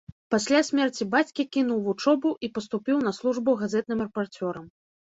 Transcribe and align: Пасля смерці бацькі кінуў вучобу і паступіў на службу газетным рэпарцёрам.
Пасля 0.35 0.61
смерці 0.69 1.07
бацькі 1.15 1.45
кінуў 1.57 1.83
вучобу 1.89 2.35
і 2.49 2.53
паступіў 2.59 2.97
на 3.11 3.17
службу 3.21 3.61
газетным 3.65 3.99
рэпарцёрам. 4.09 4.65